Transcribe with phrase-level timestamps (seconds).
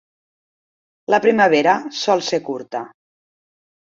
[1.13, 2.81] La primavera sol ser curta.